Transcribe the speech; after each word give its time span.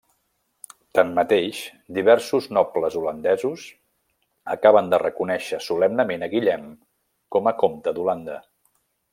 Tanmateix, 0.99 1.59
diversos 1.97 2.47
nobles 2.57 2.97
holandesos 3.01 3.67
acaben 4.55 4.91
de 4.95 5.01
reconèixer 5.07 5.63
solemnement 5.69 6.29
a 6.29 6.33
Guillem 6.35 6.67
com 7.37 7.53
a 7.53 7.57
comte 7.65 7.99
d'Holanda. 8.01 8.43